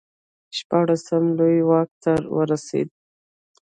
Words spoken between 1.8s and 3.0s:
ته ورسېد.